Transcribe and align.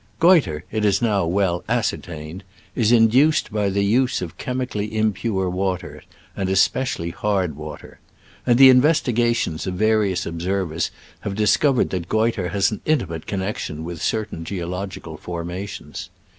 Goitre, 0.19 0.63
it 0.71 0.83
is 0.83 0.99
now 0.99 1.27
well 1.27 1.63
ascertained, 1.69 2.43
is 2.73 2.91
induced 2.91 3.51
by 3.53 3.69
the 3.69 3.85
use 3.85 4.19
of 4.19 4.35
chemically 4.39 4.87
im 4.87 5.13
pure 5.13 5.47
water, 5.47 6.01
and 6.35 6.49
especially 6.49 7.11
hard 7.11 7.55
water; 7.55 7.99
and 8.43 8.57
the 8.57 8.71
investigations 8.71 9.67
of 9.67 9.75
various 9.75 10.25
ob 10.25 10.41
servers 10.41 10.89
have 11.19 11.35
discovered 11.35 11.91
that 11.91 12.09
goitre 12.09 12.49
has 12.49 12.71
an 12.71 12.81
intimate 12.83 13.27
connection 13.27 13.83
with 13.83 14.01
certain 14.01 14.43
geological 14.43 15.17
formations. 15.17 16.09